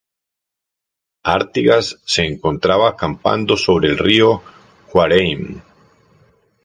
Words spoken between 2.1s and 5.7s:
encontraba acampando sobre río Cuareim.